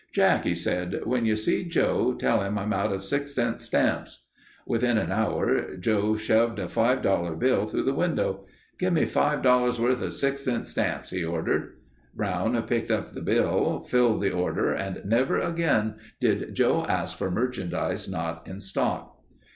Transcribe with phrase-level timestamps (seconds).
[0.11, 4.25] "Jack," he said, "when you see Joe tell him I'm out of six cent stamps."
[4.65, 8.47] Within an hour Joe shoved a five dollar bill through the window.
[8.79, 11.73] "Give me five dollars' worth of six cent stamps," he ordered.
[12.15, 17.29] Brown picked up the bill, filled the order and never again did Joe ask for
[17.29, 19.19] merchandise not in stock.